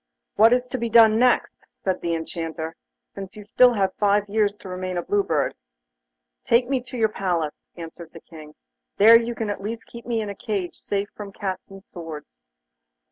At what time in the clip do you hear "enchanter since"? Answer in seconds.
2.15-3.35